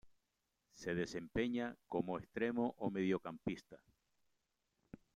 [0.73, 3.77] Se desempeña como extremo o mediocampista.